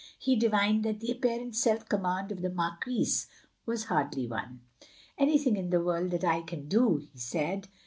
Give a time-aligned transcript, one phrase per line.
[0.17, 3.27] He divined that the apparent self command of the Marquise
[3.67, 4.61] was hardly won.
[5.15, 7.67] "Anything in the world that I can do —"he said.